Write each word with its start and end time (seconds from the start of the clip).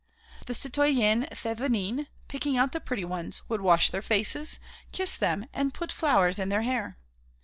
The 0.47 0.55
citoyenne 0.55 1.27
Thévenin, 1.29 2.07
picking 2.27 2.57
out 2.57 2.71
the 2.71 2.79
pretty 2.79 3.05
ones, 3.05 3.43
would 3.49 3.61
wash 3.61 3.91
their 3.91 4.01
faces, 4.01 4.59
kiss 4.91 5.15
them 5.15 5.45
and 5.53 5.75
put 5.75 5.91
flowers 5.91 6.39
in 6.39 6.49
their 6.49 6.63
hair. 6.63 6.97